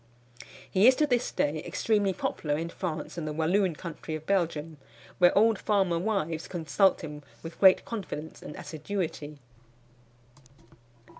[0.67, 4.77] He is to this day extremely popular in France and the Walloon country of Belgium,
[5.19, 9.37] where old farmer wives consult him with great confidence and assiduity.